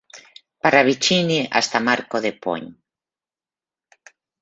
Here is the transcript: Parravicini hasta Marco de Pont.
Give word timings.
Parravicini 0.63 1.47
hasta 1.51 1.79
Marco 1.79 2.19
de 2.25 2.33
Pont. 2.33 2.67